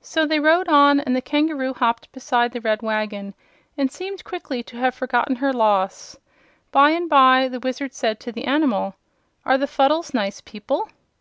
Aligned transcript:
So 0.00 0.26
they 0.26 0.38
rode 0.38 0.68
on, 0.68 1.00
and 1.00 1.16
the 1.16 1.20
kangaroo 1.20 1.74
hopped 1.74 2.12
beside 2.12 2.52
the 2.52 2.60
red 2.60 2.82
wagon 2.82 3.34
and 3.76 3.90
seemed 3.90 4.22
quickly 4.22 4.62
to 4.62 4.76
have 4.76 4.94
forgotten 4.94 5.34
her 5.34 5.52
loss. 5.52 6.16
By 6.70 6.90
and 6.90 7.10
by 7.10 7.48
the 7.48 7.58
Wizard 7.58 7.92
said 7.92 8.20
to 8.20 8.30
the 8.30 8.44
animal: 8.44 8.94
"Are 9.44 9.58
the 9.58 9.66
Fuddles 9.66 10.14
nice 10.14 10.40
people?" 10.40 10.88